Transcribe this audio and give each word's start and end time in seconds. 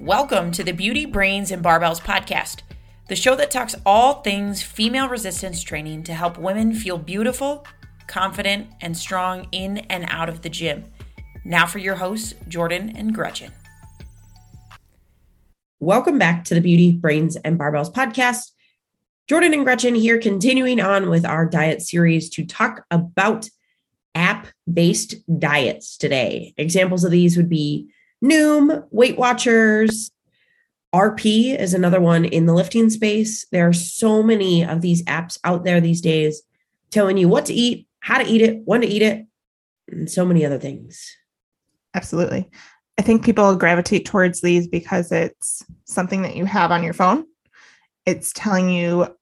Welcome 0.00 0.50
to 0.52 0.64
the 0.64 0.72
Beauty, 0.72 1.04
Brains, 1.04 1.50
and 1.50 1.62
Barbells 1.62 2.00
podcast, 2.00 2.62
the 3.08 3.14
show 3.14 3.36
that 3.36 3.50
talks 3.50 3.74
all 3.84 4.22
things 4.22 4.62
female 4.62 5.10
resistance 5.10 5.62
training 5.62 6.04
to 6.04 6.14
help 6.14 6.38
women 6.38 6.72
feel 6.72 6.96
beautiful, 6.96 7.66
confident, 8.06 8.68
and 8.80 8.96
strong 8.96 9.46
in 9.52 9.76
and 9.90 10.06
out 10.08 10.30
of 10.30 10.40
the 10.40 10.48
gym. 10.48 10.84
Now 11.44 11.66
for 11.66 11.80
your 11.80 11.96
hosts, 11.96 12.32
Jordan 12.48 12.96
and 12.96 13.14
Gretchen. 13.14 13.52
Welcome 15.80 16.18
back 16.18 16.44
to 16.44 16.54
the 16.54 16.62
Beauty, 16.62 16.92
Brains, 16.92 17.36
and 17.36 17.58
Barbells 17.58 17.92
podcast. 17.92 18.52
Jordan 19.28 19.52
and 19.52 19.64
Gretchen 19.64 19.94
here, 19.94 20.18
continuing 20.18 20.80
on 20.80 21.10
with 21.10 21.26
our 21.26 21.44
diet 21.44 21.82
series 21.82 22.30
to 22.30 22.46
talk 22.46 22.86
about 22.90 23.50
app 24.14 24.46
based 24.72 25.16
diets 25.38 25.98
today. 25.98 26.54
Examples 26.56 27.04
of 27.04 27.10
these 27.10 27.36
would 27.36 27.50
be 27.50 27.90
Noom, 28.22 28.86
Weight 28.90 29.16
Watchers, 29.16 30.10
RP 30.94 31.56
is 31.56 31.72
another 31.72 32.00
one 32.00 32.24
in 32.24 32.46
the 32.46 32.54
lifting 32.54 32.90
space. 32.90 33.46
There 33.52 33.68
are 33.68 33.72
so 33.72 34.22
many 34.22 34.64
of 34.64 34.80
these 34.80 35.04
apps 35.04 35.38
out 35.44 35.64
there 35.64 35.80
these 35.80 36.00
days 36.00 36.42
telling 36.90 37.16
you 37.16 37.28
what 37.28 37.46
to 37.46 37.54
eat, 37.54 37.86
how 38.00 38.18
to 38.18 38.28
eat 38.28 38.42
it, 38.42 38.62
when 38.64 38.80
to 38.80 38.86
eat 38.86 39.02
it, 39.02 39.26
and 39.88 40.10
so 40.10 40.24
many 40.24 40.44
other 40.44 40.58
things. 40.58 41.16
Absolutely. 41.94 42.48
I 42.98 43.02
think 43.02 43.24
people 43.24 43.54
gravitate 43.56 44.04
towards 44.04 44.40
these 44.40 44.66
because 44.66 45.12
it's 45.12 45.64
something 45.84 46.22
that 46.22 46.36
you 46.36 46.44
have 46.44 46.72
on 46.72 46.82
your 46.82 46.92
phone. 46.92 47.24
It's 48.04 48.32
telling 48.32 48.68
you 48.68 49.16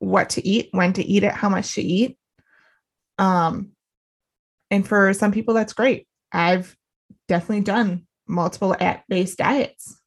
what 0.00 0.30
to 0.30 0.46
eat, 0.46 0.68
when 0.72 0.92
to 0.94 1.04
eat 1.04 1.22
it, 1.22 1.32
how 1.32 1.48
much 1.48 1.74
to 1.74 1.82
eat. 1.82 2.18
Um, 3.18 3.70
and 4.70 4.86
for 4.86 5.12
some 5.14 5.32
people, 5.32 5.54
that's 5.54 5.72
great. 5.72 6.06
I've 6.32 6.76
definitely 7.28 7.62
done 7.62 8.05
multiple 8.26 8.76
app 8.80 9.04
based 9.08 9.38
diets. 9.38 10.00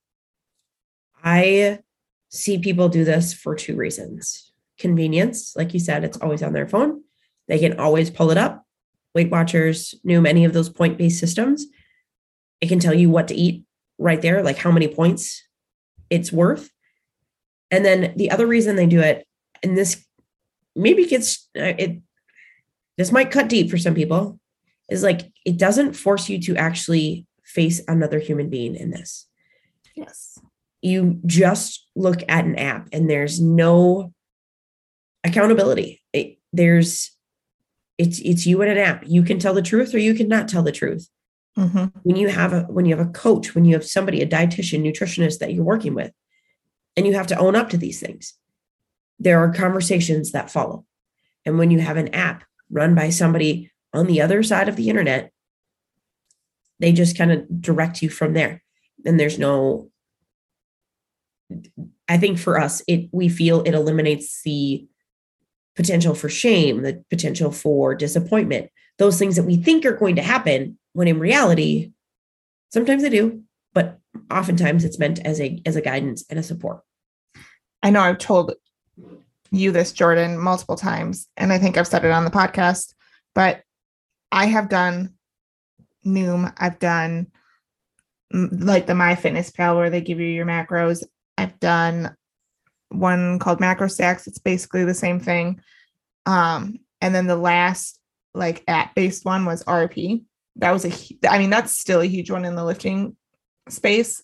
I 1.24 1.80
see 2.30 2.60
people 2.60 2.90
do 2.90 3.04
this 3.04 3.34
for 3.34 3.56
two 3.56 3.76
reasons 3.76 4.50
convenience, 4.80 5.56
like 5.56 5.74
you 5.74 5.80
said, 5.80 6.04
it's 6.04 6.18
always 6.18 6.42
on 6.42 6.54
their 6.54 6.68
phone. 6.68 7.04
They 7.48 7.60
can 7.60 7.80
always 7.80 8.10
pull 8.10 8.32
it 8.32 8.38
up. 8.38 8.66
Weight 9.14 9.30
Watchers, 9.30 9.94
Noom, 10.08 10.28
any 10.28 10.46
of 10.46 10.54
those 10.54 10.70
point 10.70 10.98
based 10.98 11.20
systems, 11.20 11.68
it 12.62 12.70
can 12.70 12.80
tell 12.80 12.94
you 12.94 13.10
what 13.10 13.28
to 13.28 13.36
eat 13.36 13.64
right 13.98 14.22
there, 14.22 14.42
like 14.42 14.58
how 14.58 14.72
many 14.72 14.88
points 14.88 15.44
it's 16.10 16.32
worth. 16.32 16.72
And 17.70 17.84
then 17.84 18.14
the 18.16 18.32
other 18.32 18.48
reason 18.48 18.76
they 18.76 18.88
do 18.88 19.02
it, 19.02 19.28
and 19.62 19.78
this 19.78 20.04
maybe 20.76 21.06
gets 21.06 21.50
uh, 21.58 21.74
it, 21.78 22.02
this 22.98 23.12
might 23.12 23.32
cut 23.32 23.50
deep 23.50 23.70
for 23.70 23.78
some 23.78 23.96
people, 23.96 24.40
is 24.90 25.04
like 25.04 25.32
it 25.46 25.58
doesn't 25.58 25.94
force 25.94 26.30
you 26.30 26.40
to 26.44 26.56
actually 26.56 27.26
face 27.50 27.82
another 27.88 28.20
human 28.20 28.50
being 28.50 28.76
in 28.76 28.92
this. 28.92 29.26
Yes. 29.96 30.38
You 30.82 31.20
just 31.26 31.88
look 31.96 32.22
at 32.30 32.46
an 32.46 32.56
app 32.56 32.88
and 32.94 33.10
there's 33.10 33.42
no 33.42 34.14
accountability. 35.24 36.02
It, 36.14 36.38
there's 36.54 37.12
it's 37.98 38.20
it's 38.20 38.46
you 38.46 38.62
and 38.62 38.72
an 38.72 38.78
app. 38.78 39.04
You 39.06 39.24
can 39.24 39.40
tell 39.40 39.54
the 39.54 39.62
truth 39.62 39.94
or 39.94 39.98
you 39.98 40.14
cannot 40.14 40.48
tell 40.48 40.64
the 40.64 40.72
truth. 40.72 41.10
Mm-hmm. 41.58 41.86
When 42.04 42.16
you 42.16 42.30
have 42.30 42.54
a 42.54 42.62
when 42.62 42.86
you 42.86 42.96
have 42.96 43.06
a 43.06 43.12
coach, 43.12 43.56
when 43.56 43.66
you 43.66 43.74
have 43.74 43.86
somebody, 43.86 44.22
a 44.22 44.28
dietitian, 44.28 44.82
nutritionist 44.82 45.40
that 45.40 45.54
you're 45.54 45.66
working 45.66 45.96
with, 45.96 46.12
and 46.96 47.06
you 47.06 47.16
have 47.16 47.28
to 47.28 47.38
own 47.38 47.56
up 47.56 47.70
to 47.72 47.78
these 47.78 48.00
things, 48.00 48.36
there 49.20 49.40
are 49.40 49.52
conversations 49.52 50.32
that 50.32 50.52
follow. 50.52 50.86
And 51.46 51.58
when 51.58 51.72
you 51.72 51.80
have 51.80 51.98
an 51.98 52.14
app 52.14 52.44
run 52.70 52.96
by 52.96 53.10
somebody 53.10 53.72
on 53.92 54.06
the 54.08 54.22
other 54.22 54.44
side 54.44 54.70
of 54.70 54.76
the 54.76 54.90
internet, 54.90 55.34
they 56.80 56.92
just 56.92 57.18
kind 57.18 57.32
of 57.32 57.62
direct 57.62 58.02
you 58.02 58.10
from 58.10 58.34
there. 58.34 58.64
And 59.06 59.20
there's 59.20 59.40
no 59.40 59.90
I 62.08 62.18
think 62.18 62.38
for 62.40 62.60
us, 62.60 62.82
it 62.88 63.10
we 63.12 63.30
feel 63.30 63.62
it 63.62 63.74
eliminates 63.74 64.42
the 64.44 64.88
potential 65.76 66.14
for 66.14 66.30
shame, 66.30 66.82
the 66.82 67.04
potential 67.10 67.52
for 67.52 67.96
disappointment, 67.96 68.70
those 68.98 69.18
things 69.18 69.36
that 69.36 69.44
we 69.44 69.58
think 69.58 69.86
are 69.86 69.96
going 69.96 70.16
to 70.16 70.22
happen 70.22 70.78
when 70.94 71.08
in 71.08 71.20
reality, 71.20 71.92
sometimes 72.70 73.02
they 73.02 73.10
do, 73.10 73.44
but 73.74 74.00
oftentimes 74.32 74.84
it's 74.84 75.00
meant 75.00 75.20
as 75.26 75.40
a 75.40 75.62
as 75.66 75.76
a 75.76 75.82
guidance 75.82 76.26
and 76.30 76.40
a 76.40 76.44
support. 76.44 76.82
I 77.82 77.90
know 77.90 78.02
I've 78.02 78.18
told 78.18 78.54
you 79.52 79.72
this, 79.72 79.92
Jordan, 79.92 80.38
multiple 80.38 80.76
times, 80.76 81.28
and 81.38 81.52
I 81.52 81.58
think 81.58 81.78
I've 81.78 81.88
said 81.88 82.06
it 82.06 82.12
on 82.12 82.26
the 82.26 82.32
podcast, 82.32 82.94
but 83.34 83.64
I 84.32 84.46
have 84.46 84.70
done 84.70 85.14
Noom. 86.06 86.54
I've 86.58 86.80
done 86.80 87.28
like 88.32 88.86
the 88.86 88.94
MyFitnessPal 88.94 89.76
where 89.76 89.90
they 89.90 90.02
give 90.02 90.20
you 90.20 90.28
your 90.28 90.46
macros. 90.46 91.04
I've 91.38 91.60
done 91.60 92.16
one 92.90 93.40
called 93.40 93.60
MacroStax. 93.60 94.28
It's 94.28 94.40
basically 94.40 94.84
the 94.84 94.94
same 94.94 95.20
thing. 95.20 95.62
Um, 96.26 96.80
and 97.02 97.14
then 97.14 97.28
the 97.28 97.36
last 97.36 98.00
like 98.34 98.64
app 98.68 98.96
based 98.96 99.26
one 99.26 99.46
was 99.46 99.64
RP. 99.64 100.24
That 100.58 100.72
was 100.72 100.86
a, 100.86 100.92
I 101.30 101.40
mean, 101.40 101.50
that's 101.50 101.80
still 101.80 102.02
a 102.02 102.06
huge 102.06 102.30
one 102.30 102.46
in 102.46 102.56
the 102.56 102.66
lifting 102.66 103.16
space 103.70 104.22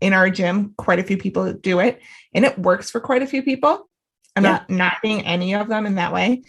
in 0.00 0.12
our 0.12 0.30
gym. 0.30 0.74
Quite 0.76 0.98
a 0.98 1.04
few 1.04 1.16
people 1.16 1.52
do 1.52 1.80
it, 1.80 2.00
and 2.34 2.44
it 2.44 2.58
works 2.58 2.90
for 2.90 3.00
quite 3.00 3.22
a 3.22 3.26
few 3.26 3.42
people. 3.42 3.88
I'm 4.36 4.44
yeah. 4.44 4.50
not 4.50 4.70
knocking 4.70 5.26
any 5.26 5.54
of 5.54 5.68
them 5.68 5.86
in 5.86 5.96
that 5.96 6.12
way. 6.12 6.42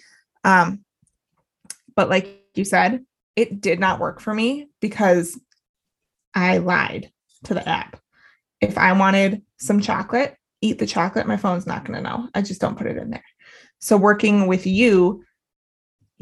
Um, 0.44 0.84
but 1.96 2.10
like 2.10 2.46
you 2.56 2.66
said, 2.66 3.04
it 3.36 3.62
did 3.62 3.80
not 3.80 4.00
work 4.00 4.20
for 4.20 4.34
me 4.34 4.68
because 4.80 5.40
I 6.36 6.58
lied 6.60 7.12
to 7.46 7.54
the 7.54 7.68
app. 7.68 8.00
If 8.62 8.78
I 8.78 8.94
wanted 8.94 9.42
some 9.58 9.82
chocolate, 9.82 10.36
eat 10.62 10.80
the 10.80 10.88
chocolate, 10.88 11.28
my 11.28 11.38
phone's 11.38 11.68
not 11.68 11.86
going 11.86 11.98
to 11.98 12.10
know. 12.10 12.30
I 12.34 12.42
just 12.42 12.62
don't 12.62 12.78
put 12.78 12.88
it 12.88 12.98
in 12.98 13.10
there. 13.10 13.24
So, 13.80 13.98
working 13.98 14.48
with 14.48 14.66
you, 14.66 15.24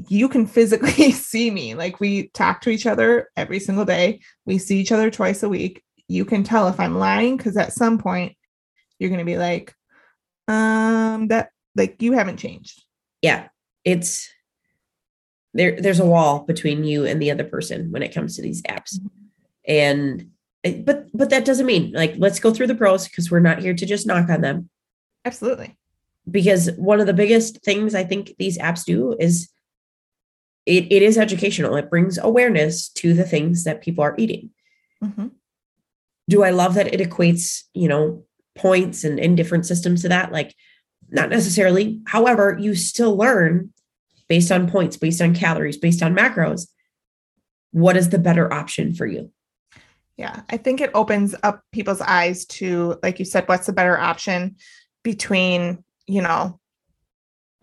you 0.10 0.28
can 0.28 0.48
physically 0.48 1.12
see 1.12 1.52
me. 1.52 1.76
Like 1.76 2.00
we 2.00 2.30
talk 2.30 2.62
to 2.62 2.70
each 2.70 2.86
other 2.86 3.30
every 3.38 3.60
single 3.60 3.86
day, 3.86 4.22
we 4.46 4.58
see 4.58 4.80
each 4.80 4.92
other 4.92 5.12
twice 5.12 5.44
a 5.44 5.50
week. 5.50 5.84
You 6.08 6.26
can 6.26 6.44
tell 6.44 6.68
if 6.68 6.80
I'm 6.80 6.98
lying 6.98 7.38
because 7.38 7.56
at 7.58 7.74
some 7.74 7.98
point 7.98 8.36
you're 9.00 9.10
going 9.10 9.20
to 9.20 9.26
be 9.26 9.38
like, 9.38 9.74
um, 10.48 11.28
that 11.28 11.50
like 11.76 12.02
you 12.02 12.14
haven't 12.14 12.38
changed. 12.38 12.84
Yeah. 13.22 13.48
It's 13.86 14.30
there 15.54 15.80
there's 15.80 16.00
a 16.00 16.06
wall 16.06 16.40
between 16.46 16.84
you 16.84 17.06
and 17.06 17.22
the 17.22 17.32
other 17.32 17.44
person 17.44 17.92
when 17.92 18.04
it 18.04 18.14
comes 18.14 18.36
to 18.36 18.42
these 18.42 18.62
apps. 18.64 18.98
Mm-hmm. 18.98 19.08
and 19.68 20.28
but 20.86 21.08
but 21.14 21.32
that 21.32 21.46
doesn't 21.46 21.66
mean 21.66 21.92
like 21.92 22.14
let's 22.18 22.40
go 22.40 22.54
through 22.54 22.68
the 22.68 22.76
pros 22.76 23.08
because 23.08 23.32
we're 23.32 23.40
not 23.40 23.60
here 23.60 23.74
to 23.74 23.86
just 23.86 24.08
knock 24.08 24.30
on 24.30 24.42
them. 24.42 24.70
Absolutely. 25.26 25.76
Because 26.30 26.72
one 26.74 27.00
of 27.00 27.08
the 27.08 27.14
biggest 27.14 27.64
things 27.64 27.96
i 27.96 28.04
think 28.04 28.34
these 28.38 28.58
apps 28.58 28.86
do 28.86 29.16
is 29.20 29.50
it, 30.68 30.92
it 30.92 31.02
is 31.02 31.18
educational. 31.18 31.76
It 31.76 31.90
brings 31.90 32.20
awareness 32.20 32.90
to 32.90 33.16
the 33.16 33.24
things 33.24 33.64
that 33.64 33.82
people 33.82 34.04
are 34.04 34.16
eating. 34.18 34.52
Mm-hmm. 35.04 35.30
do 36.30 36.44
i 36.44 36.52
love 36.52 36.76
that 36.76 36.94
it 36.94 37.00
equates 37.00 37.64
you 37.74 37.88
know 37.88 38.24
points 38.56 39.04
and 39.04 39.18
in 39.18 39.36
different 39.36 39.66
systems 39.66 40.04
to 40.04 40.10
that? 40.10 40.32
Like 40.32 40.54
not 41.10 41.30
necessarily. 41.30 42.02
However 42.06 42.58
you 42.60 42.76
still 42.76 43.18
learn 43.18 43.74
based 44.32 44.50
on 44.50 44.66
points, 44.66 44.96
based 44.96 45.22
on 45.22 45.36
calories, 45.36 45.76
based 45.76 46.02
on 46.02 46.16
macros, 46.16 46.70
what 47.72 47.98
is 47.98 48.12
the 48.12 48.18
better 48.18 48.54
option 48.54 48.94
for 48.94 49.06
you? 49.06 49.30
Yeah, 50.16 50.44
I 50.50 50.56
think 50.56 50.80
it 50.80 50.90
opens 50.94 51.36
up 51.44 51.64
people's 51.74 52.00
eyes 52.00 52.46
to, 52.46 52.98
like 53.04 53.20
you 53.20 53.26
said, 53.26 53.46
what's 53.50 53.66
the 53.66 53.74
better 53.74 54.00
option 54.00 54.56
between, 55.04 55.84
you 56.08 56.22
know, 56.22 56.62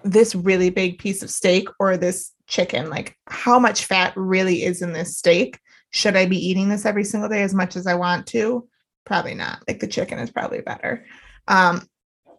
this 0.05 0.35
really 0.35 0.69
big 0.69 0.99
piece 0.99 1.23
of 1.23 1.31
steak 1.31 1.69
or 1.81 1.97
this 1.97 2.33
chicken? 2.47 2.91
Like, 2.91 3.17
how 3.29 3.59
much 3.59 3.87
fat 3.87 4.13
really 4.15 4.63
is 4.63 4.83
in 4.83 4.93
this 4.93 5.17
steak? 5.17 5.59
Should 5.89 6.17
I 6.17 6.27
be 6.27 6.37
eating 6.37 6.69
this 6.69 6.85
every 6.85 7.05
single 7.05 7.31
day 7.31 7.45
as 7.45 7.55
much 7.55 7.77
as 7.77 7.87
I 7.87 7.95
want 7.95 8.27
to? 8.27 8.69
Probably 9.07 9.33
not. 9.33 9.63
Like, 9.67 9.81
the 9.81 9.87
chicken 9.87 10.19
is 10.19 10.31
probably 10.31 10.61
better. 10.61 11.07
Um, 11.47 11.89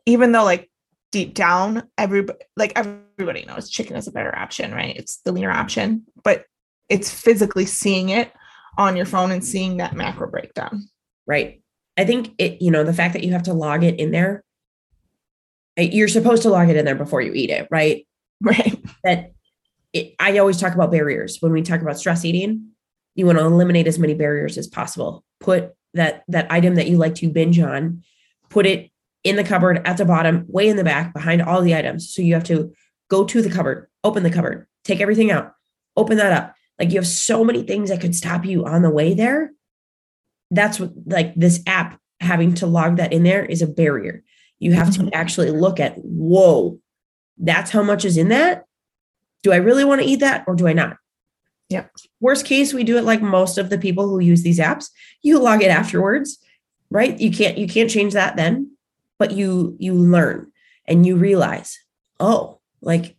even 0.06 0.34
though, 0.34 0.44
like, 0.44 0.70
deep 1.12 1.34
down, 1.34 1.84
everybody 1.98 2.40
like 2.56 2.74
everybody 2.76 3.46
knows 3.46 3.70
chicken 3.70 3.96
is 3.96 4.08
a 4.08 4.12
better 4.12 4.36
option, 4.38 4.74
right? 4.74 4.96
It's 4.96 5.18
the 5.18 5.32
leaner 5.32 5.52
option, 5.52 6.06
but 6.24 6.46
it's 6.88 7.12
physically 7.12 7.66
seeing 7.66 8.10
it 8.10 8.32
on 8.78 8.96
your 8.96 9.06
phone 9.06 9.32
and 9.32 9.44
seeing 9.44 9.78
that 9.78 9.96
macro 9.96 10.30
breakdown. 10.30 10.90
Right. 11.26 11.62
I 11.98 12.06
think 12.06 12.34
it, 12.38 12.62
you 12.62 12.72
know, 12.72 12.84
the 12.84 12.94
fact 12.94 13.14
that 13.14 13.24
you 13.24 13.34
have 13.34 13.44
to 13.44 13.54
log 13.54 13.84
it 13.84 14.00
in 14.00 14.12
there, 14.12 14.44
eh, 15.78 15.90
you're 15.92 16.08
supposed 16.08 16.44
to 16.44 16.50
log 16.50 16.70
it 16.70 16.78
in 16.78 16.86
there 16.86 16.96
before 16.96 17.22
you 17.22 17.34
eat 17.34 17.50
it, 17.50 17.68
right? 17.70 18.06
Right. 18.42 18.82
That 19.04 19.34
it, 19.92 20.16
I 20.18 20.38
always 20.38 20.56
talk 20.58 20.74
about 20.74 20.92
barriers 20.92 21.40
when 21.42 21.52
we 21.52 21.62
talk 21.62 21.82
about 21.82 22.00
stress 22.00 22.24
eating. 22.24 22.70
You 23.16 23.26
want 23.26 23.38
to 23.38 23.44
eliminate 23.44 23.86
as 23.86 24.00
many 24.00 24.14
barriers 24.14 24.58
as 24.58 24.66
possible. 24.66 25.26
Put 25.42 25.74
that 25.94 26.24
that 26.30 26.50
item 26.50 26.76
that 26.76 26.88
you 26.88 26.98
like 26.98 27.16
to 27.16 27.30
binge 27.30 27.60
on, 27.60 28.04
put 28.50 28.66
it 28.66 28.88
in 29.24 29.36
the 29.36 29.44
cupboard 29.44 29.81
at 29.86 29.98
the 29.98 30.06
bottom, 30.06 30.45
way 30.48 30.68
in 30.69 30.77
the 30.77 30.83
back 30.83 31.13
behind 31.13 31.42
all 31.42 31.62
the 31.62 31.75
items. 31.75 32.13
So 32.13 32.21
you 32.21 32.33
have 32.33 32.44
to 32.45 32.74
go 33.10 33.25
to 33.25 33.42
the 33.42 33.50
cupboard, 33.50 33.89
open 34.04 34.24
the 34.24 34.31
cupboard, 34.31 34.68
take 34.83 35.01
everything 35.01 35.31
out, 35.31 35.54
open 35.98 36.18
that 36.18 36.31
up. 36.31 36.56
Like 36.80 36.92
you 36.92 36.95
have 36.98 37.07
so 37.07 37.44
many 37.44 37.63
things 37.63 37.89
that 37.89 38.00
could 38.01 38.16
stop 38.16 38.45
you 38.45 38.66
on 38.66 38.81
the 38.81 38.89
way 38.89 39.13
there. 39.13 39.51
That's 40.51 40.80
what 40.80 40.92
like 41.06 41.36
this 41.36 41.62
app 41.68 42.00
having 42.21 42.54
to 42.56 42.68
log 42.68 42.98
that 42.98 43.13
in 43.13 43.24
there 43.24 43.45
is 43.45 43.62
a 43.62 43.68
barrier. 43.68 44.24
You 44.60 44.74
have 44.74 44.92
to 44.95 45.01
Mhm. 45.01 45.10
actually 45.13 45.51
look 45.51 45.80
at, 45.80 45.95
whoa, 45.98 46.80
that's 47.38 47.72
how 47.72 47.83
much 47.83 48.06
is 48.06 48.18
in 48.18 48.30
that. 48.30 48.65
Do 49.44 49.51
I 49.51 49.57
really 49.57 49.86
want 49.86 50.01
to 50.01 50.07
eat 50.07 50.19
that 50.19 50.44
or 50.48 50.56
do 50.56 50.68
I 50.68 50.74
not? 50.74 50.98
Yeah. 51.69 51.86
Worst 52.19 52.45
case, 52.45 52.74
we 52.74 52.83
do 52.83 52.98
it 52.98 53.04
like 53.04 53.22
most 53.22 53.57
of 53.57 53.69
the 53.69 53.77
people 53.77 54.10
who 54.10 54.19
use 54.19 54.42
these 54.42 54.60
apps. 54.60 54.89
You 55.22 55.39
log 55.39 55.62
it 55.62 55.69
afterwards, 55.69 56.39
right? 56.89 57.18
You 57.19 57.31
can't 57.31 57.57
you 57.57 57.68
can't 57.68 57.89
change 57.89 58.13
that 58.13 58.36
then, 58.36 58.72
but 59.19 59.31
you 59.31 59.75
you 59.80 59.94
learn 59.94 60.51
and 60.88 61.06
you 61.06 61.18
realize, 61.18 61.77
oh, 62.19 62.60
like 62.81 63.16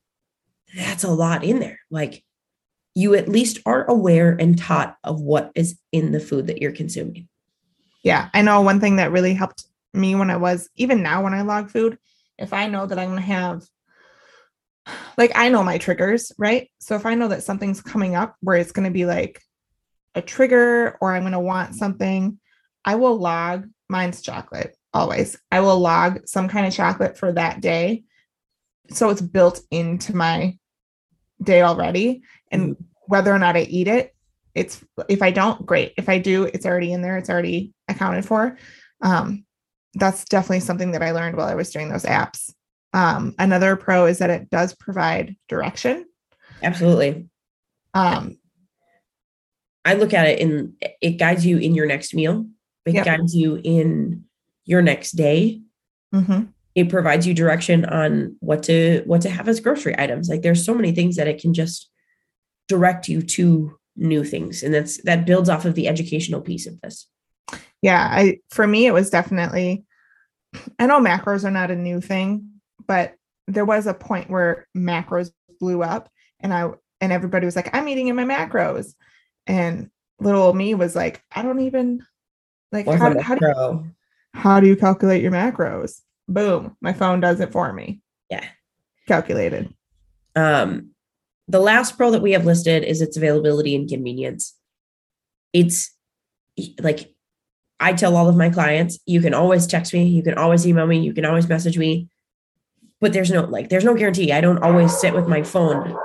that's 0.75 1.05
a 1.05 1.11
lot 1.11 1.45
in 1.45 1.61
there. 1.61 1.79
Like 1.91 2.25
you 2.95 3.15
at 3.15 3.29
least 3.29 3.61
are 3.67 3.85
aware 3.85 4.37
and 4.39 4.59
taught 4.59 4.97
of 5.05 5.21
what 5.21 5.53
is 5.55 5.79
in 5.93 6.11
the 6.11 6.19
food 6.19 6.49
that 6.49 6.61
you're 6.61 6.73
consuming. 6.73 7.29
Yeah, 8.03 8.31
I 8.35 8.43
know 8.43 8.63
one 8.63 8.81
thing 8.81 8.97
that 8.97 9.13
really 9.13 9.35
helped 9.35 9.65
me 9.93 10.15
when 10.15 10.31
I 10.31 10.37
was 10.37 10.69
even 10.77 11.03
now 11.03 11.23
when 11.23 11.35
I 11.35 11.43
log 11.43 11.71
food, 11.71 11.99
if 12.39 12.53
I 12.53 12.67
know 12.67 12.87
that 12.87 12.99
I'm 12.99 13.11
going 13.11 13.21
to 13.21 13.27
have 13.27 13.63
like 15.19 15.33
I 15.35 15.51
know 15.51 15.63
my 15.63 15.79
triggers, 15.79 16.33
right? 16.39 16.71
So 16.81 16.97
if 16.97 17.05
I 17.05 17.15
know 17.15 17.29
that 17.29 17.43
something's 17.43 17.83
coming 17.83 18.15
up 18.15 18.37
where 18.41 18.57
it's 18.57 18.73
going 18.73 18.87
to 18.87 18.93
be 18.93 19.05
like 19.05 19.41
a 20.15 20.23
trigger 20.23 20.97
or 21.01 21.15
I'm 21.15 21.23
going 21.23 21.33
to 21.33 21.39
want 21.39 21.75
something, 21.75 22.41
I 22.85 22.95
will 22.97 23.17
log 23.17 23.69
mine's 23.89 24.23
chocolate 24.23 24.75
always. 24.93 25.37
I 25.51 25.61
will 25.61 25.79
log 25.79 26.27
some 26.27 26.49
kind 26.49 26.67
of 26.67 26.73
chocolate 26.73 27.17
for 27.17 27.33
that 27.33 27.61
day. 27.61 28.05
So 28.91 29.09
it's 29.11 29.21
built 29.21 29.61
into 29.71 30.17
my 30.17 30.59
day 31.43 31.63
already 31.63 32.23
and 32.51 32.77
whether 33.07 33.33
or 33.33 33.39
not 33.39 33.57
I 33.57 33.63
eat 33.63 33.89
it, 33.89 34.15
it's 34.55 34.85
if 35.09 35.23
I 35.23 35.31
don't, 35.31 35.65
great. 35.65 35.95
If 35.97 36.09
I 36.09 36.19
do, 36.19 36.45
it's 36.45 36.67
already 36.67 36.93
in 36.93 37.03
there. 37.03 37.17
It's 37.17 37.31
already 37.31 37.73
accounted 37.89 38.25
for. 38.25 38.57
Um, 39.01 39.45
that's 39.95 40.25
definitely 40.25 40.61
something 40.61 40.93
that 40.93 41.03
I 41.03 41.13
learned 41.13 41.37
while 41.37 41.49
I 41.49 41.55
was 41.55 41.71
doing 41.71 41.89
those 41.89 42.05
apps. 42.05 42.53
Um, 42.93 43.35
another 43.39 43.77
pro 43.77 44.07
is 44.07 44.19
that 44.19 44.31
it 44.31 44.51
does 44.51 44.75
provide 44.75 45.37
direction. 45.49 46.07
Absolutely. 46.63 47.29
Um, 47.95 48.39
I 49.85 49.95
look 49.95 50.13
at 50.13 50.27
it 50.27 50.39
in 50.41 50.75
it 51.01 51.13
guides 51.13 51.47
you 51.47 51.59
in 51.59 51.75
your 51.75 51.87
next 51.87 52.15
meal. 52.15 52.47
It 52.87 52.95
Yep. 52.95 53.05
guides 53.05 53.35
you 53.35 53.61
in 53.63 54.25
your 54.71 54.81
next 54.81 55.13
day. 55.13 55.61
mhm. 56.15 56.53
It 56.77 56.89
provides 56.89 57.27
you 57.27 57.35
direction 57.35 57.85
on 57.85 58.37
what 58.39 58.63
to 58.65 59.03
what 59.05 59.23
to 59.23 59.31
have 59.31 59.49
as 59.49 59.59
grocery 59.59 59.97
items. 59.99 60.29
Like 60.29 60.43
there's 60.43 60.65
so 60.65 60.73
many 60.73 60.93
things 60.93 61.17
that 61.17 61.27
it 61.27 61.41
can 61.41 61.53
just 61.53 61.91
direct 62.69 63.09
you 63.09 63.23
to 63.23 63.77
new 63.97 64.23
things. 64.23 64.63
And 64.63 64.73
that's 64.73 65.03
that 65.03 65.27
builds 65.27 65.49
off 65.49 65.65
of 65.65 65.75
the 65.75 65.89
educational 65.89 66.41
piece 66.41 66.69
of 66.69 66.81
this. 66.81 67.09
Yeah, 67.83 68.01
I 68.01 68.39
for 68.51 68.65
me 68.65 68.87
it 68.87 68.95
was 68.95 69.11
definitely 69.11 69.85
I 70.79 70.87
know 70.87 71.01
macros 71.01 71.45
are 71.45 71.51
not 71.51 71.73
a 71.73 71.77
new 71.77 72.01
thing, 72.01 72.61
but 72.87 73.15
there 73.49 73.65
was 73.65 73.89
a 73.89 73.95
point 73.95 74.31
where 74.31 74.69
macros 74.77 75.33
blew 75.59 75.83
up 75.83 76.09
and 76.39 76.55
I 76.55 76.71
and 77.01 77.13
everybody 77.13 77.47
was 77.47 77.57
like, 77.57 77.75
I'm 77.75 77.89
eating 77.89 78.07
in 78.07 78.15
my 78.15 78.25
macros. 78.25 78.95
And 79.49 79.91
little 80.21 80.43
old 80.43 80.57
me 80.57 80.75
was 80.75 80.95
like, 80.95 81.21
I 81.35 81.43
don't 81.43 81.61
even 81.61 82.07
like 82.71 82.87
how, 82.87 83.21
how 83.21 83.35
do 83.35 83.47
you? 83.47 83.91
How 84.35 84.61
do 84.61 84.67
you 84.67 84.77
calculate 84.77 85.23
your 85.23 85.33
macros? 85.33 86.01
Boom, 86.29 86.77
my 86.81 86.93
phone 86.93 87.21
does 87.21 87.41
it 87.41 87.53
for 87.53 87.73
me. 87.73 88.01
Yeah. 88.31 88.45
Calculated. 89.07 89.75
Um, 90.37 90.91
the 91.49 91.61
last 91.61 91.97
pro 91.97 92.11
that 92.13 92.23
we 92.23 92.33
have 92.33 92.47
listed 92.47 92.85
is 92.85 93.03
its 93.03 93.17
availability 93.17 93.75
and 93.75 93.89
convenience. 93.89 94.57
It's 95.53 95.95
like 96.81 97.13
I 97.81 97.93
tell 97.93 98.15
all 98.15 98.29
of 98.29 98.37
my 98.37 98.51
clients, 98.51 99.01
you 99.07 99.21
can 99.21 99.35
always 99.35 99.67
text 99.67 99.93
me, 99.93 100.07
you 100.07 100.23
can 100.23 100.35
always 100.35 100.67
email 100.67 100.87
me, 100.87 101.01
you 101.01 101.13
can 101.13 101.25
always 101.25 101.49
message 101.49 101.77
me, 101.77 102.09
but 103.01 103.13
there's 103.13 103.31
no 103.31 103.43
like 103.43 103.69
there's 103.69 103.85
no 103.85 103.95
guarantee. 103.95 104.33
I 104.33 104.41
don't 104.41 104.63
always 104.63 104.97
sit 104.97 105.15
with 105.15 105.27
my 105.27 105.43
phone 105.43 105.97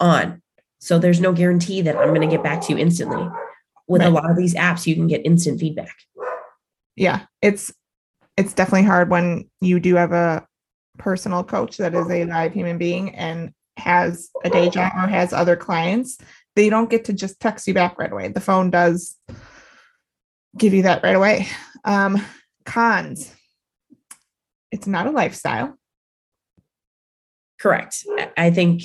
on. 0.00 0.40
So 0.78 0.98
there's 0.98 1.20
no 1.20 1.32
guarantee 1.32 1.82
that 1.82 1.96
I'm 1.96 2.08
going 2.08 2.20
to 2.20 2.34
get 2.34 2.42
back 2.42 2.60
to 2.62 2.72
you 2.72 2.78
instantly. 2.78 3.26
With 3.86 4.02
a 4.02 4.10
lot 4.10 4.30
of 4.30 4.36
these 4.36 4.54
apps, 4.54 4.86
you 4.86 4.94
can 4.94 5.06
get 5.06 5.26
instant 5.26 5.60
feedback. 5.60 5.94
Yeah, 6.96 7.26
it's 7.42 7.72
it's 8.36 8.54
definitely 8.54 8.86
hard 8.86 9.10
when 9.10 9.48
you 9.60 9.78
do 9.80 9.94
have 9.96 10.12
a 10.12 10.46
personal 10.98 11.44
coach 11.44 11.76
that 11.78 11.94
is 11.94 12.08
a 12.10 12.24
live 12.24 12.52
human 12.52 12.78
being 12.78 13.14
and 13.14 13.52
has 13.76 14.30
a 14.44 14.50
day 14.50 14.68
job 14.70 14.92
or 14.96 15.06
has 15.08 15.32
other 15.32 15.56
clients. 15.56 16.18
They 16.56 16.68
don't 16.70 16.90
get 16.90 17.04
to 17.06 17.12
just 17.12 17.40
text 17.40 17.66
you 17.66 17.74
back 17.74 17.98
right 17.98 18.10
away. 18.12 18.28
The 18.28 18.40
phone 18.40 18.70
does 18.70 19.16
give 20.56 20.72
you 20.74 20.82
that 20.82 21.02
right 21.02 21.16
away. 21.16 21.48
Um, 21.84 22.24
cons. 22.64 23.32
It's 24.70 24.86
not 24.86 25.06
a 25.06 25.10
lifestyle. 25.10 25.76
Correct. 27.60 28.04
I- 28.18 28.30
I 28.36 28.50
think 28.50 28.82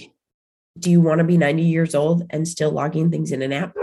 do 0.77 0.89
you 0.89 1.01
want 1.01 1.19
to 1.19 1.23
be 1.25 1.38
90 1.38 1.63
years 1.63 1.94
old 1.94 2.23
and 2.29 2.47
still 2.47 2.71
logging 2.71 3.11
things 3.11 3.31
in 3.31 3.41
an 3.41 3.51
app? 3.51 3.75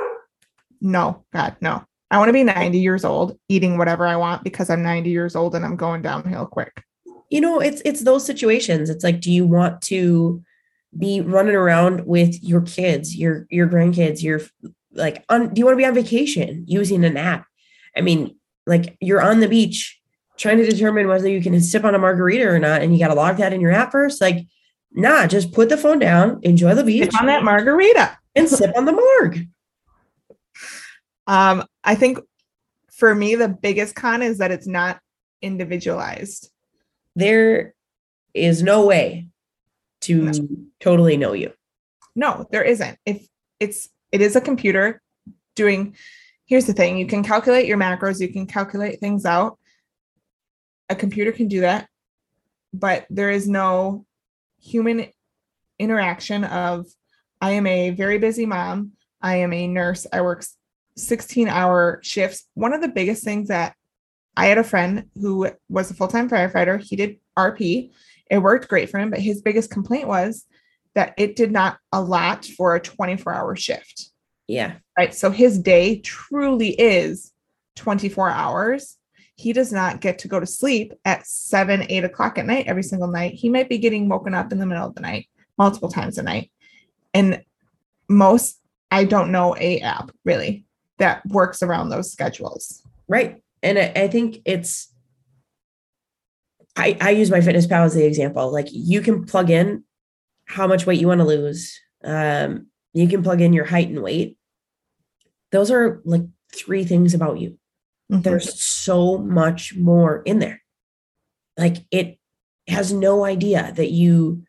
No, 0.80 1.24
God, 1.32 1.56
no. 1.60 1.84
I 2.10 2.18
want 2.18 2.28
to 2.28 2.32
be 2.32 2.44
90 2.44 2.78
years 2.78 3.04
old 3.04 3.38
eating 3.48 3.78
whatever 3.78 4.06
I 4.06 4.16
want 4.16 4.44
because 4.44 4.70
I'm 4.70 4.82
90 4.82 5.10
years 5.10 5.34
old 5.34 5.54
and 5.54 5.64
I'm 5.64 5.76
going 5.76 6.02
downhill 6.02 6.46
quick. 6.46 6.84
you 7.30 7.40
know 7.40 7.60
it's 7.60 7.82
it's 7.84 8.02
those 8.04 8.24
situations 8.24 8.88
it's 8.90 9.02
like 9.04 9.20
do 9.20 9.32
you 9.32 9.46
want 9.46 9.82
to 9.82 10.42
be 10.96 11.20
running 11.20 11.56
around 11.56 12.06
with 12.06 12.42
your 12.42 12.60
kids 12.62 13.16
your 13.16 13.46
your 13.50 13.68
grandkids 13.68 14.22
your 14.22 14.40
like 14.92 15.24
on 15.28 15.52
do 15.52 15.58
you 15.58 15.64
want 15.64 15.74
to 15.74 15.78
be 15.82 15.84
on 15.84 15.94
vacation 15.94 16.64
using 16.68 17.04
an 17.04 17.16
app 17.16 17.44
i 17.96 18.00
mean 18.00 18.34
like 18.66 18.96
you're 19.00 19.20
on 19.20 19.40
the 19.40 19.48
beach 19.48 20.00
trying 20.36 20.56
to 20.58 20.64
determine 20.64 21.08
whether 21.08 21.28
you 21.28 21.42
can 21.42 21.60
sip 21.60 21.84
on 21.84 21.94
a 21.94 21.98
margarita 21.98 22.46
or 22.46 22.58
not 22.58 22.80
and 22.82 22.92
you 22.92 22.98
got 22.98 23.08
to 23.08 23.14
log 23.14 23.36
that 23.38 23.52
in 23.52 23.60
your 23.60 23.72
app 23.72 23.90
first 23.92 24.20
like 24.20 24.46
nah 24.92 25.26
just 25.26 25.52
put 25.52 25.68
the 25.68 25.76
phone 25.76 25.98
down 25.98 26.38
enjoy 26.44 26.74
the 26.74 26.84
beach 26.84 27.10
Sip 27.10 27.20
on 27.20 27.26
that 27.26 27.42
margarita. 27.44 28.16
and 28.36 28.48
sip 28.48 28.72
on 28.76 28.84
the 28.84 28.92
marg 28.92 29.48
Um, 31.28 31.64
I 31.86 31.94
think 31.94 32.18
for 32.90 33.14
me, 33.14 33.36
the 33.36 33.48
biggest 33.48 33.94
con 33.94 34.20
is 34.20 34.38
that 34.38 34.50
it's 34.50 34.66
not 34.66 35.00
individualized. 35.40 36.50
there 37.14 37.74
is 38.34 38.62
no 38.62 38.84
way 38.84 39.28
to 40.02 40.30
totally 40.80 41.16
know 41.16 41.32
you 41.32 41.52
No, 42.14 42.46
there 42.50 42.62
isn't. 42.62 42.98
If 43.06 43.26
it's 43.60 43.88
it 44.12 44.20
is 44.20 44.36
a 44.36 44.40
computer 44.40 45.00
doing 45.54 45.96
here's 46.44 46.66
the 46.66 46.72
thing, 46.72 46.96
you 46.98 47.06
can 47.06 47.22
calculate 47.22 47.66
your 47.66 47.78
macros, 47.78 48.20
you 48.20 48.32
can 48.32 48.46
calculate 48.46 49.00
things 49.00 49.24
out. 49.24 49.58
A 50.88 50.94
computer 50.94 51.32
can 51.32 51.48
do 51.48 51.60
that, 51.60 51.88
but 52.72 53.06
there 53.10 53.30
is 53.30 53.48
no 53.48 54.06
human 54.60 55.06
interaction 55.78 56.44
of 56.44 56.86
I 57.40 57.52
am 57.52 57.66
a 57.66 57.90
very 57.90 58.18
busy 58.18 58.46
mom, 58.46 58.92
I 59.20 59.36
am 59.36 59.52
a 59.52 59.66
nurse, 59.66 60.06
I 60.12 60.20
work 60.20 60.44
16 60.96 61.48
hour 61.48 62.00
shifts. 62.02 62.44
One 62.54 62.72
of 62.72 62.80
the 62.80 62.88
biggest 62.88 63.24
things 63.24 63.48
that 63.48 63.74
I 64.36 64.46
had 64.46 64.58
a 64.58 64.64
friend 64.64 65.04
who 65.14 65.50
was 65.68 65.90
a 65.90 65.94
full 65.94 66.08
time 66.08 66.28
firefighter. 66.28 66.80
He 66.80 66.96
did 66.96 67.18
RP. 67.38 67.92
It 68.30 68.38
worked 68.38 68.68
great 68.68 68.90
for 68.90 68.98
him, 68.98 69.10
but 69.10 69.20
his 69.20 69.40
biggest 69.40 69.70
complaint 69.70 70.08
was 70.08 70.44
that 70.94 71.14
it 71.16 71.36
did 71.36 71.52
not 71.52 71.78
allot 71.92 72.44
for 72.44 72.74
a 72.74 72.80
24 72.80 73.32
hour 73.32 73.56
shift. 73.56 74.10
yeah 74.48 74.76
Right. 74.98 75.14
So 75.14 75.30
his 75.30 75.58
day 75.58 76.00
truly 76.00 76.70
is 76.70 77.32
24 77.76 78.30
hours. 78.30 78.96
He 79.36 79.52
does 79.52 79.70
not 79.70 80.00
get 80.00 80.18
to 80.20 80.28
go 80.28 80.40
to 80.40 80.46
sleep 80.46 80.94
at 81.04 81.26
seven, 81.26 81.84
eight 81.90 82.04
o'clock 82.04 82.38
at 82.38 82.46
night 82.46 82.66
every 82.66 82.82
single 82.82 83.08
night. 83.08 83.34
He 83.34 83.50
might 83.50 83.68
be 83.68 83.76
getting 83.76 84.08
woken 84.08 84.34
up 84.34 84.52
in 84.52 84.58
the 84.58 84.64
middle 84.64 84.86
of 84.86 84.94
the 84.94 85.02
night 85.02 85.28
multiple 85.58 85.90
times 85.90 86.16
a 86.16 86.22
night. 86.22 86.50
And 87.12 87.42
most, 88.08 88.58
I 88.90 89.04
don't 89.04 89.32
know 89.32 89.54
a 89.58 89.80
app 89.80 90.10
really 90.24 90.65
that 90.98 91.24
works 91.26 91.62
around 91.62 91.88
those 91.88 92.10
schedules. 92.10 92.82
Right. 93.08 93.42
And 93.62 93.78
I, 93.78 93.92
I 93.94 94.08
think 94.08 94.38
it's 94.44 94.92
I, 96.76 96.96
I 97.00 97.10
use 97.10 97.30
MyFitnessPal 97.30 97.86
as 97.86 97.94
the 97.94 98.04
example. 98.04 98.52
Like 98.52 98.68
you 98.70 99.00
can 99.00 99.24
plug 99.24 99.50
in 99.50 99.84
how 100.44 100.66
much 100.66 100.86
weight 100.86 101.00
you 101.00 101.08
want 101.08 101.20
to 101.20 101.26
lose. 101.26 101.78
Um, 102.04 102.66
you 102.92 103.08
can 103.08 103.22
plug 103.22 103.40
in 103.40 103.52
your 103.52 103.64
height 103.64 103.88
and 103.88 104.02
weight. 104.02 104.36
Those 105.52 105.70
are 105.70 106.02
like 106.04 106.22
three 106.54 106.84
things 106.84 107.14
about 107.14 107.38
you. 107.38 107.58
Mhm. 108.12 108.22
There's 108.22 108.62
so 108.62 109.18
much 109.18 109.74
more 109.74 110.22
in 110.22 110.38
there. 110.38 110.62
Like 111.56 111.78
it 111.90 112.18
has 112.68 112.92
no 112.92 113.24
idea 113.24 113.72
that 113.76 113.90
you 113.90 114.44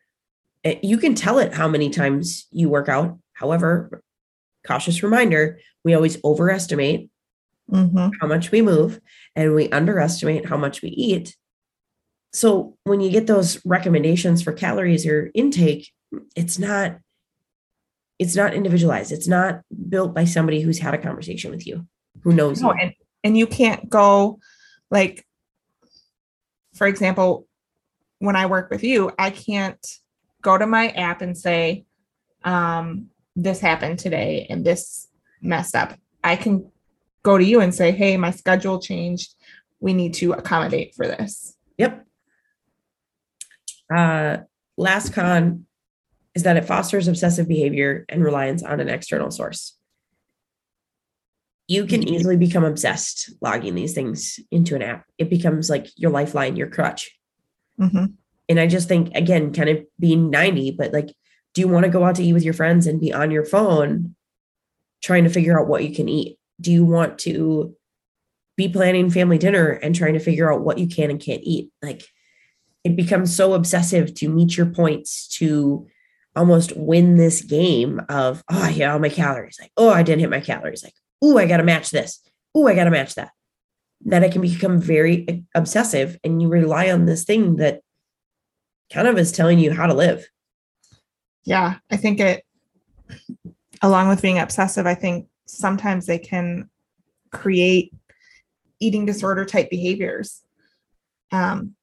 eh, 0.64 0.78
you 0.82 0.98
can 0.98 1.14
tell 1.14 1.38
it 1.38 1.54
how 1.54 1.68
many 1.68 1.88
times 1.90 2.46
you 2.50 2.68
work 2.68 2.88
out. 2.88 3.18
However, 3.32 4.02
cautious 4.68 5.02
reminder, 5.02 5.58
we 5.84 5.94
always 5.94 6.18
overestimate 6.22 7.10
Mhm. 7.72 8.12
how 8.20 8.26
much 8.26 8.50
we 8.50 8.62
move 8.62 9.00
and 9.34 9.54
we 9.54 9.68
underestimate 9.70 10.46
how 10.46 10.56
much 10.56 10.82
we 10.82 10.90
eat. 10.90 11.36
So 12.32 12.76
when 12.84 13.00
you 13.00 13.10
get 13.10 13.26
those 13.26 13.64
recommendations 13.64 14.42
for 14.42 14.52
calories 14.52 15.06
or 15.06 15.30
intake, 15.34 15.90
it's 16.36 16.58
not 16.58 16.98
it's 18.18 18.34
not 18.34 18.52
individualized. 18.52 19.12
It's 19.12 19.28
not 19.28 19.60
built 19.88 20.12
by 20.12 20.24
somebody 20.24 20.60
who's 20.60 20.80
had 20.80 20.92
a 20.92 20.98
conversation 20.98 21.52
with 21.52 21.64
you, 21.68 21.86
who 22.22 22.32
knows 22.32 22.60
No, 22.60 22.72
you. 22.72 22.78
and, 22.80 22.92
and 23.22 23.38
you 23.38 23.46
can't 23.46 23.88
go 23.88 24.40
Like, 24.90 25.24
for 26.74 26.86
example, 26.88 27.46
when 28.18 28.34
I 28.36 28.46
work 28.46 28.70
with 28.70 28.82
you, 28.82 29.12
I 29.18 29.30
can't 29.30 29.84
go 30.42 30.56
to 30.58 30.66
my 30.66 30.88
app 30.88 31.20
and 31.22 31.36
say, 31.36 31.84
um, 32.42 33.10
this 33.38 33.60
happened 33.60 34.00
today 34.00 34.46
and 34.50 34.64
this 34.64 35.06
messed 35.40 35.76
up. 35.76 35.94
I 36.24 36.34
can 36.34 36.70
go 37.22 37.38
to 37.38 37.44
you 37.44 37.60
and 37.60 37.72
say, 37.72 37.92
hey, 37.92 38.16
my 38.16 38.32
schedule 38.32 38.80
changed. 38.80 39.34
We 39.80 39.94
need 39.94 40.14
to 40.14 40.32
accommodate 40.32 40.94
for 40.96 41.06
this. 41.06 41.56
Yep. 41.78 42.04
Uh, 43.94 44.38
last 44.76 45.12
con 45.12 45.66
is 46.34 46.42
that 46.42 46.56
it 46.56 46.64
fosters 46.64 47.06
obsessive 47.06 47.46
behavior 47.46 48.04
and 48.08 48.24
reliance 48.24 48.62
on 48.64 48.80
an 48.80 48.88
external 48.88 49.30
source. 49.30 49.76
You 51.68 51.86
can 51.86 52.02
easily 52.02 52.36
become 52.36 52.64
obsessed 52.64 53.30
logging 53.40 53.74
these 53.74 53.94
things 53.94 54.40
into 54.50 54.74
an 54.74 54.82
app. 54.82 55.04
It 55.16 55.30
becomes 55.30 55.70
like 55.70 55.86
your 55.96 56.10
lifeline, 56.10 56.56
your 56.56 56.68
crutch. 56.68 57.16
Mm-hmm. 57.80 58.06
And 58.48 58.60
I 58.60 58.66
just 58.66 58.88
think, 58.88 59.14
again, 59.14 59.52
kind 59.52 59.68
of 59.68 59.84
being 60.00 60.30
90, 60.30 60.72
but 60.72 60.92
like, 60.92 61.10
do 61.54 61.60
you 61.60 61.68
want 61.68 61.84
to 61.84 61.90
go 61.90 62.04
out 62.04 62.16
to 62.16 62.22
eat 62.22 62.32
with 62.32 62.44
your 62.44 62.54
friends 62.54 62.86
and 62.86 63.00
be 63.00 63.12
on 63.12 63.30
your 63.30 63.44
phone 63.44 64.14
trying 65.02 65.24
to 65.24 65.30
figure 65.30 65.58
out 65.58 65.68
what 65.68 65.84
you 65.84 65.94
can 65.94 66.08
eat? 66.08 66.38
Do 66.60 66.72
you 66.72 66.84
want 66.84 67.18
to 67.20 67.74
be 68.56 68.68
planning 68.68 69.10
family 69.10 69.38
dinner 69.38 69.70
and 69.70 69.94
trying 69.94 70.14
to 70.14 70.20
figure 70.20 70.52
out 70.52 70.62
what 70.62 70.78
you 70.78 70.88
can 70.88 71.10
and 71.10 71.20
can't 71.20 71.42
eat? 71.44 71.70
Like, 71.82 72.04
it 72.84 72.96
becomes 72.96 73.34
so 73.34 73.54
obsessive 73.54 74.14
to 74.14 74.28
meet 74.28 74.56
your 74.56 74.66
points, 74.66 75.28
to 75.38 75.86
almost 76.36 76.76
win 76.76 77.16
this 77.16 77.42
game 77.42 78.00
of, 78.08 78.42
oh, 78.50 78.62
I 78.62 78.70
hit 78.70 78.84
all 78.84 78.98
my 78.98 79.08
calories. 79.08 79.58
Like, 79.60 79.72
oh, 79.76 79.90
I 79.90 80.02
didn't 80.02 80.20
hit 80.20 80.30
my 80.30 80.40
calories. 80.40 80.84
Like, 80.84 80.94
oh, 81.20 81.36
I 81.36 81.46
got 81.46 81.58
to 81.58 81.64
match 81.64 81.90
this. 81.90 82.20
Oh, 82.54 82.66
I 82.66 82.74
got 82.74 82.84
to 82.84 82.90
match 82.90 83.14
that. 83.16 83.30
That 84.04 84.22
it 84.22 84.32
can 84.32 84.42
become 84.42 84.80
very 84.80 85.28
eh, 85.28 85.38
obsessive 85.54 86.18
and 86.22 86.40
you 86.40 86.48
rely 86.48 86.90
on 86.90 87.06
this 87.06 87.24
thing 87.24 87.56
that 87.56 87.80
kind 88.92 89.08
of 89.08 89.18
is 89.18 89.32
telling 89.32 89.58
you 89.58 89.72
how 89.72 89.86
to 89.86 89.94
live. 89.94 90.26
Yeah, 91.48 91.76
I 91.90 91.96
think 91.96 92.20
it, 92.20 92.44
along 93.80 94.08
with 94.08 94.20
being 94.20 94.38
obsessive, 94.38 94.84
I 94.86 94.94
think 94.94 95.28
sometimes 95.46 96.04
they 96.04 96.18
can 96.18 96.68
create 97.32 97.90
eating 98.80 99.06
disorder 99.06 99.46
type 99.46 99.70
behaviors. 99.70 100.42
Um, 101.32 101.74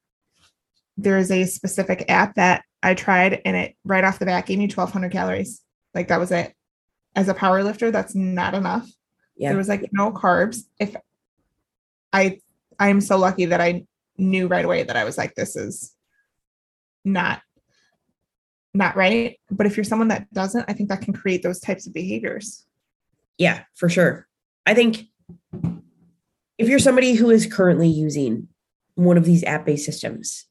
there 0.98 1.18
is 1.18 1.32
a 1.32 1.46
specific 1.46 2.06
app 2.10 2.36
that 2.36 2.64
I 2.84 2.94
tried 2.94 3.42
and 3.44 3.58
it 3.58 3.76
right 3.84 4.04
off 4.04 4.20
the 4.20 4.28
bat 4.28 4.46
gave 4.46 4.60
me 4.60 4.66
1200 4.66 5.12
calories. 5.12 5.64
Like 5.96 6.10
that 6.10 6.20
was 6.20 6.30
it. 6.30 6.54
As 7.16 7.28
a 7.28 7.34
power 7.34 7.64
lifter, 7.64 7.90
that's 7.90 8.14
not 8.14 8.54
enough. 8.54 8.88
Yeah. 9.36 9.50
There 9.50 9.58
was 9.58 9.68
like 9.68 9.90
no 9.92 10.12
carbs. 10.12 10.60
If 10.80 10.96
I 12.14 12.40
I 12.78 12.90
am 12.90 13.02
so 13.02 13.18
lucky 13.18 13.46
that 13.46 13.62
I 13.62 13.86
knew 14.16 14.46
right 14.46 14.64
away 14.64 14.84
that 14.84 14.96
I 14.96 15.06
was 15.06 15.18
like, 15.18 15.34
this 15.34 15.56
is 15.56 15.96
not 17.04 17.42
not 18.76 18.96
right. 18.96 19.40
But 19.50 19.66
if 19.66 19.78
you're 19.78 19.84
someone 19.84 20.10
that 20.10 20.32
doesn't, 20.34 20.66
I 20.68 20.74
think 20.74 20.90
that 20.90 21.02
can 21.02 21.14
create 21.14 21.44
those 21.44 21.60
types 21.60 21.88
of 21.88 21.94
behaviors. 21.94 22.66
Yeah, 23.38 23.64
for 23.74 23.90
sure. 23.90 24.28
I 24.66 24.74
think 24.74 25.06
if 26.58 26.70
you're 26.70 26.80
somebody 26.80 27.14
who 27.14 27.30
is 27.30 27.46
currently 27.46 27.88
using 27.88 28.48
one 28.96 29.18
of 29.18 29.26
these 29.26 29.44
app 29.44 29.66
based 29.66 29.86
systems, 29.86 30.46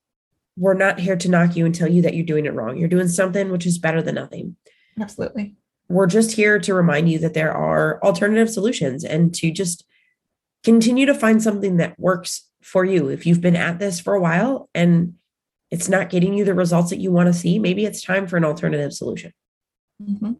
we're 0.56 0.74
not 0.74 1.00
here 1.00 1.16
to 1.16 1.28
knock 1.28 1.56
you 1.56 1.66
and 1.66 1.74
tell 1.74 1.90
you 1.90 2.02
that 2.02 2.14
you're 2.14 2.26
doing 2.26 2.46
it 2.46 2.54
wrong. 2.54 2.76
You're 2.76 2.88
doing 2.88 3.08
something 3.08 3.50
which 3.50 3.66
is 3.66 3.78
better 3.78 4.02
than 4.02 4.14
nothing. 4.14 4.56
Absolutely. 5.00 5.56
We're 5.88 6.06
just 6.06 6.32
here 6.32 6.58
to 6.60 6.74
remind 6.74 7.10
you 7.10 7.18
that 7.18 7.34
there 7.34 7.52
are 7.52 8.00
alternative 8.02 8.50
solutions 8.50 9.04
and 9.04 9.34
to 9.34 9.50
just 9.50 9.84
continue 10.62 11.06
to 11.06 11.14
find 11.14 11.42
something 11.42 11.76
that 11.78 11.98
works 11.98 12.48
for 12.62 12.84
you. 12.84 13.08
If 13.08 13.26
you've 13.26 13.40
been 13.40 13.56
at 13.56 13.78
this 13.78 14.00
for 14.00 14.14
a 14.14 14.20
while 14.20 14.70
and 14.74 15.14
it's 15.74 15.88
not 15.88 16.08
getting 16.08 16.32
you 16.34 16.44
the 16.44 16.54
results 16.54 16.90
that 16.90 17.00
you 17.00 17.10
want 17.10 17.26
to 17.26 17.32
see, 17.32 17.58
maybe 17.58 17.84
it's 17.84 18.00
time 18.00 18.28
for 18.28 18.36
an 18.36 18.44
alternative 18.44 18.92
solution. 18.92 19.32
Mm-hmm. 20.00 20.34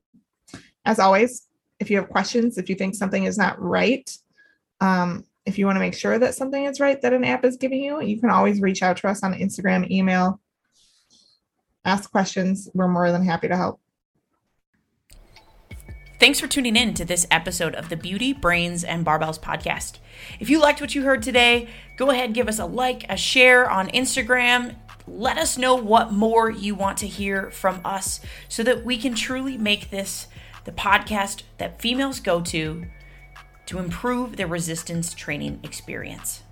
As 0.84 1.00
always, 1.00 1.48
if 1.80 1.90
you 1.90 1.96
have 1.96 2.08
questions, 2.08 2.56
if 2.56 2.68
you 2.70 2.76
think 2.76 2.94
something 2.94 3.24
is 3.24 3.36
not 3.36 3.60
right, 3.60 4.08
um, 4.80 5.24
if 5.44 5.58
you 5.58 5.66
want 5.66 5.74
to 5.74 5.80
make 5.80 5.94
sure 5.94 6.20
that 6.20 6.36
something 6.36 6.66
is 6.66 6.78
right 6.78 7.02
that 7.02 7.12
an 7.12 7.24
app 7.24 7.44
is 7.44 7.56
giving 7.56 7.82
you, 7.82 8.00
you 8.00 8.20
can 8.20 8.30
always 8.30 8.60
reach 8.60 8.80
out 8.80 8.96
to 8.98 9.08
us 9.08 9.24
on 9.24 9.34
Instagram, 9.34 9.90
email, 9.90 10.40
ask 11.84 12.08
questions. 12.12 12.68
We're 12.72 12.86
more 12.86 13.10
than 13.10 13.24
happy 13.24 13.48
to 13.48 13.56
help. 13.56 13.80
Thanks 16.20 16.38
for 16.38 16.46
tuning 16.46 16.76
in 16.76 16.94
to 16.94 17.04
this 17.04 17.26
episode 17.32 17.74
of 17.74 17.88
the 17.88 17.96
Beauty, 17.96 18.32
Brains, 18.32 18.84
and 18.84 19.04
Barbells 19.04 19.40
podcast. 19.40 19.98
If 20.38 20.48
you 20.48 20.60
liked 20.60 20.80
what 20.80 20.94
you 20.94 21.02
heard 21.02 21.24
today, 21.24 21.68
go 21.96 22.10
ahead 22.10 22.34
give 22.34 22.46
us 22.46 22.60
a 22.60 22.66
like, 22.66 23.04
a 23.08 23.16
share 23.16 23.68
on 23.68 23.88
Instagram. 23.88 24.76
Let 25.06 25.37
us 25.37 25.58
know 25.58 25.75
what 25.75 26.12
more 26.12 26.50
you 26.50 26.75
want 26.75 26.99
to 26.99 27.06
hear 27.06 27.50
from 27.50 27.80
us 27.84 28.20
so 28.49 28.62
that 28.62 28.84
we 28.84 28.96
can 28.96 29.14
truly 29.14 29.58
make 29.58 29.90
this 29.90 30.28
the 30.64 30.73
podcast 30.73 31.42
that 31.58 31.80
females 31.80 32.20
go 32.20 32.40
to 32.40 32.87
to 33.66 33.78
improve 33.78 34.37
their 34.37 34.46
resistance 34.46 35.14
training 35.14 35.61
experience. 35.62 36.42